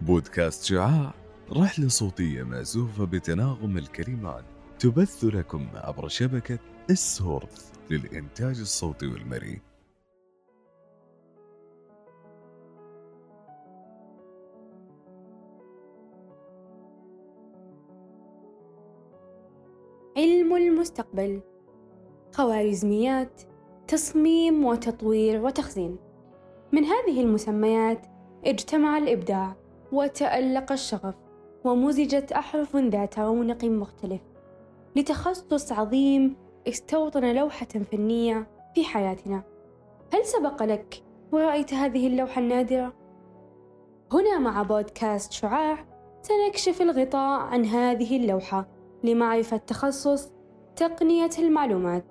[0.00, 1.14] بودكاست شعاع
[1.52, 4.44] رحلة صوتية مأزوفة بتناغم الكلمات
[4.78, 6.58] تبث لكم عبر شبكة
[6.90, 9.60] السورث للإنتاج الصوتي والمرئي.
[20.16, 21.40] علم المستقبل
[22.34, 23.42] خوارزميات
[23.88, 25.96] تصميم وتطوير وتخزين.
[26.72, 28.06] من هذه المسميات
[28.44, 29.56] اجتمع الإبداع
[29.92, 31.14] وتألق الشغف
[31.64, 34.20] ومزجت أحرف ذات رونق مختلف
[34.96, 36.36] لتخصص عظيم
[36.68, 39.42] استوطن لوحة فنية في حياتنا.
[40.14, 42.92] هل سبق لك ورأيت هذه اللوحة النادرة؟
[44.12, 45.86] هنا مع بودكاست شعاع
[46.22, 48.68] سنكشف الغطاء عن هذه اللوحة
[49.04, 50.32] لمعرفة تخصص
[50.76, 52.04] تقنية المعلومات.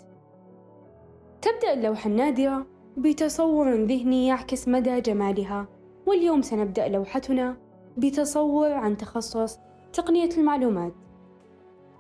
[1.46, 2.66] تبدأ اللوحة النادرة
[2.98, 5.68] بتصور ذهني يعكس مدى جمالها.
[6.06, 7.58] واليوم سنبدأ لوحتنا
[7.98, 9.60] بتصور عن تخصص
[9.94, 10.94] تقنية المعلومات.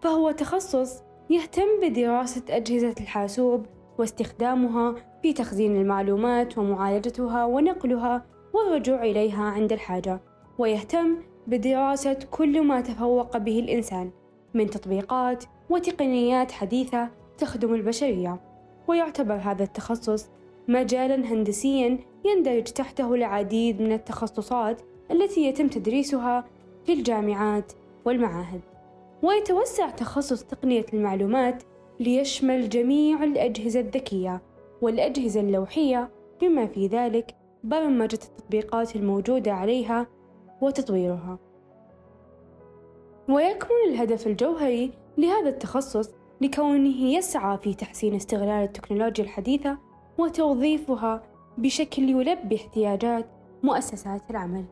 [0.01, 3.65] فهو تخصص يهتم بدراسة أجهزة الحاسوب
[3.97, 10.21] واستخدامها في تخزين المعلومات ومعالجتها ونقلها والرجوع إليها عند الحاجة.
[10.57, 14.11] ويهتم بدراسة كل ما تفوق به الإنسان
[14.53, 18.54] من تطبيقات وتقنيات حديثة تخدم البشرية.
[18.87, 20.29] ويعتبر هذا التخصص
[20.67, 26.45] مجالا هندسيا يندرج تحته العديد من التخصصات التي يتم تدريسها
[26.85, 27.71] في الجامعات
[28.05, 28.61] والمعاهد.
[29.23, 31.63] ويتوسع تخصص تقنية المعلومات
[31.99, 34.41] ليشمل جميع الأجهزة الذكية
[34.81, 36.09] والأجهزة اللوحية
[36.41, 40.07] بما في ذلك برمجة التطبيقات الموجودة عليها
[40.61, 41.39] وتطويرها.
[43.29, 46.09] ويكمن الهدف الجوهري لهذا التخصص
[46.41, 49.77] لكونه يسعى في تحسين استغلال التكنولوجيا الحديثة
[50.17, 51.23] وتوظيفها
[51.57, 53.25] بشكل يلبي احتياجات
[53.63, 54.65] مؤسسات العمل.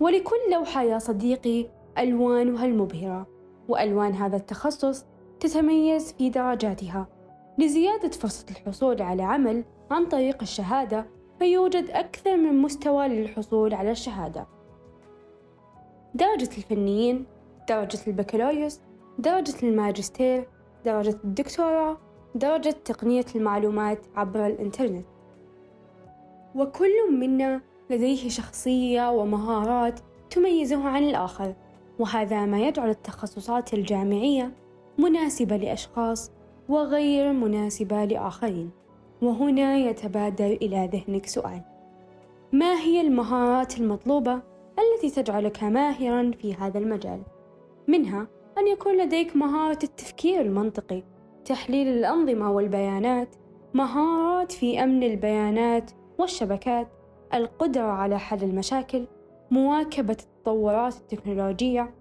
[0.00, 1.66] ولكل لوحة يا صديقي
[1.98, 3.26] ألوانها المبهرة
[3.68, 5.04] وألوان هذا التخصص
[5.40, 7.06] تتميز في درجاتها.
[7.58, 11.06] لزيادة فرصة الحصول على عمل عن طريق الشهادة
[11.38, 14.46] فيوجد أكثر من مستوى للحصول على الشهادة.
[16.14, 17.26] درجة الفنيين
[17.68, 18.80] درجة البكالوريوس
[19.18, 20.48] درجة الماجستير
[20.84, 21.98] درجة الدكتوراه
[22.34, 25.06] درجة تقنية المعلومات عبر الإنترنت.
[26.54, 30.00] وكل منا لديه شخصية ومهارات
[30.30, 31.54] تميزه عن الآخر
[31.98, 34.52] وهذا ما يجعل التخصصات الجامعية
[34.98, 36.30] مناسبة لأشخاص
[36.68, 38.70] وغير مناسبة لآخرين.
[39.22, 41.62] وهنا يتبادر إلى ذهنك سؤال
[42.52, 44.42] ما هي المهارات المطلوبة
[44.78, 47.22] التي تجعلك ماهرا في هذا المجال؟
[47.88, 48.26] منها
[48.58, 51.02] أن يكون لديك مهارة التفكير المنطقي
[51.44, 53.28] تحليل الأنظمة والبيانات
[53.74, 56.88] مهارات في أمن البيانات والشبكات
[57.34, 59.06] القدرة على حل المشاكل
[59.50, 61.94] مواكبة التطورات التكنولوجية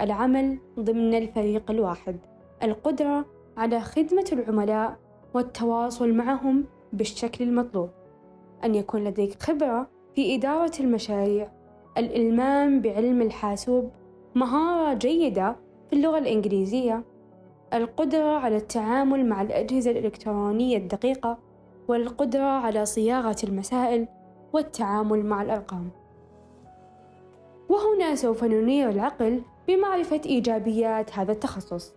[0.00, 2.16] العمل ضمن الفريق الواحد
[2.62, 3.26] القدرة
[3.56, 4.96] على خدمة العملاء
[5.34, 7.90] والتواصل معهم بالشكل المطلوب
[8.64, 11.52] أن يكون لديك خبرة في إدارة المشاريع
[11.98, 13.90] الإلمام بعلم الحاسوب
[14.34, 15.56] مهارة جيدة
[15.90, 17.02] في اللغة الإنجليزية
[17.74, 21.38] القدرة على التعامل مع الأجهزة الإلكترونية الدقيقة
[21.88, 24.08] والقدرة على صياغة المسائل
[24.52, 25.90] والتعامل مع الأرقام.
[27.68, 31.94] وهنا سوف ننير العقل بمعرفة إيجابيات هذا التخصص.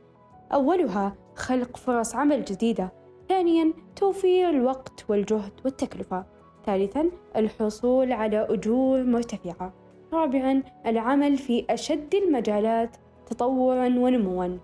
[0.54, 2.92] أولها خلق فرص عمل جديدة.
[3.30, 6.26] ثانيا توفير الوقت والجهد والتكلفة.
[6.66, 9.74] ثالثا الحصول على أجور مرتفعة.
[10.14, 12.98] رابعا العمل في أشد المجالات
[13.32, 14.58] تطورا ونموا.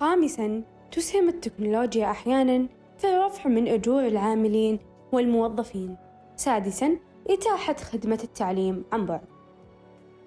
[0.00, 0.62] خامسا
[0.92, 2.66] تسهم التكنولوجيا أحيانا
[2.98, 4.78] في الرفع من أجور العاملين
[5.12, 5.96] والموظفين.
[6.36, 6.96] سادسا
[7.30, 9.20] إتاحة خدمة التعليم عن بعد.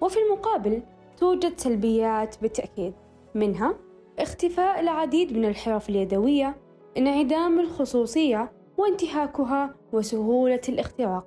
[0.00, 0.82] وفي المقابل
[1.16, 2.92] توجد سلبيات بالتأكيد.
[3.34, 3.74] منها
[4.18, 6.56] اختفاء العديد من الحرف اليدوية
[6.98, 11.26] انعدام الخصوصية وانتهاكها وسهولة الاختراق.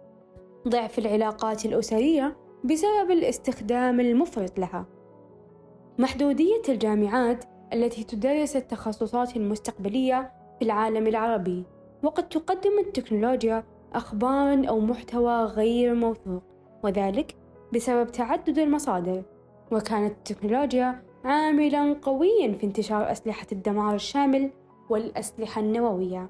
[0.68, 4.86] ضعف العلاقات الأسرية بسبب الاستخدام المفرط لها.
[6.00, 11.64] محدودية الجامعات التي تدرس التخصصات المستقبلية في العالم العربي
[12.04, 13.64] وقد تقدم التكنولوجيا
[13.94, 16.44] أخبارا أو محتوى غير موثوق
[16.84, 17.36] وذلك
[17.74, 19.24] بسبب تعدد المصادر.
[19.72, 24.50] وكانت التكنولوجيا عاملا قويا في انتشار أسلحة الدمار الشامل
[24.90, 26.30] والأسلحة النووية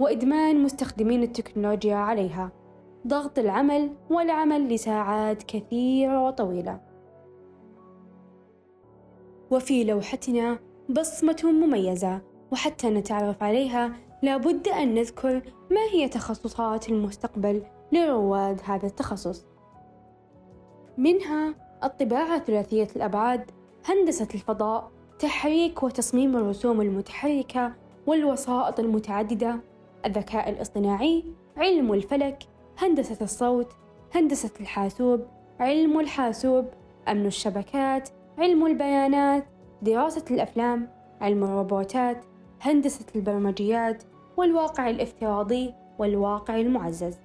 [0.00, 2.52] وإدمان مستخدمين التكنولوجيا عليها
[3.06, 6.87] ضغط العمل والعمل لساعات كثيرة وطويلة.
[9.50, 10.58] وفي لوحتنا
[10.88, 12.20] بصمة مميزة
[12.52, 13.92] وحتى نتعرف عليها
[14.22, 17.62] لابد أن نذكر ما هي تخصصات المستقبل
[17.92, 19.46] لرواد هذا التخصص.
[20.98, 21.54] منها
[21.84, 23.50] الطباعة ثلاثية الأبعاد
[23.84, 27.72] هندسة الفضاء تحريك وتصميم الرسوم المتحركة
[28.06, 29.60] والوسائط المتعددة
[30.06, 31.24] الذكاء الاصطناعي
[31.56, 32.42] علم الفلك
[32.78, 33.72] هندسة الصوت
[34.14, 35.26] هندسة الحاسوب
[35.60, 36.66] علم الحاسوب
[37.08, 38.08] أمن الشبكات
[38.38, 39.44] علم البيانات
[39.82, 40.88] دراسة الأفلام
[41.20, 42.24] علم الروبوتات
[42.60, 44.02] هندسة البرمجيات
[44.36, 47.18] والواقع الافتراضي والواقع المعزز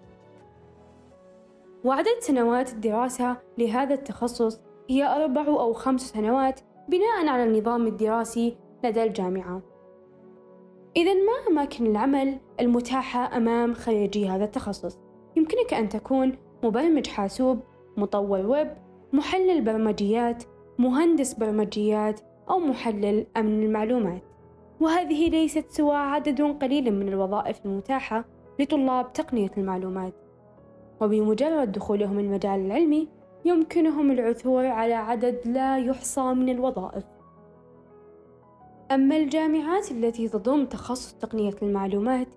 [1.84, 9.04] وعدد سنوات الدراسة لهذا التخصص هي أربع أو خمس سنوات بناء على النظام الدراسي لدى
[9.04, 9.62] الجامعة
[10.98, 15.00] إذا ما أماكن العمل المتاحة أمام خريجي هذا التخصص؟
[15.36, 17.60] يمكنك أن تكون مبرمج حاسوب،
[17.98, 18.74] مطور ويب،
[19.14, 20.44] محلل برمجيات،
[20.78, 24.22] مهندس برمجيات، أو محلل أمن المعلومات.
[24.80, 28.26] وهذه ليست سوى عدد قليل من الوظائف المتاحة
[28.60, 30.14] لطلاب تقنية المعلومات.
[31.02, 33.08] وبمجرد دخولهم المجال العلمي
[33.46, 37.04] يمكنهم العثور على عدد لا يحصى من الوظائف
[38.92, 42.28] أما الجامعات التي تضم تخصص تقنية المعلومات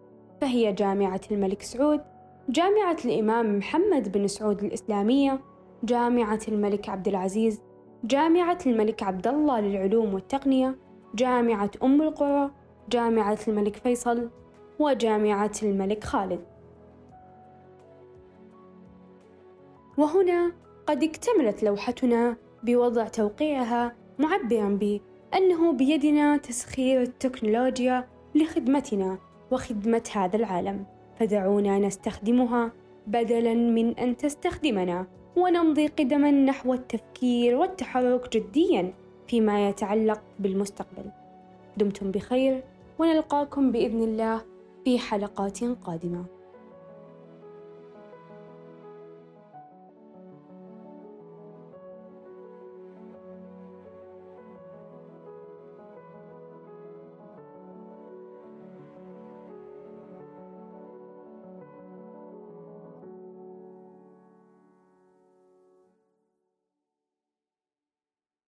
[0.40, 2.00] فهي جامعة الملك سعود
[2.48, 5.40] جامعة الإمام محمد بن سعود الإسلامية
[5.84, 7.60] جامعة الملك عبد العزيز
[8.04, 10.76] جامعة الملك عبد الله للعلوم والتقنية
[11.14, 12.50] جامعة أم القرى
[12.90, 14.30] جامعة الملك فيصل
[14.78, 16.40] وجامعة الملك خالد.
[19.98, 20.52] وهنا
[20.86, 29.18] قد اكتملت لوحتنا بوضع توقيعها معبرا بأنه بيدنا تسخير التكنولوجيا لخدمتنا
[29.50, 30.84] وخدمة هذا العالم.
[31.18, 32.72] فدعونا نستخدمها
[33.06, 35.06] بدلا من أن تستخدمنا.
[35.36, 38.92] ونمضي قدما نحو التفكير والتحرك جديا
[39.28, 41.10] فيما يتعلق بالمستقبل.
[41.76, 42.64] دمتم بخير
[42.98, 44.40] ونلقاكم بإذن الله
[44.84, 46.24] في حلقات قادمة.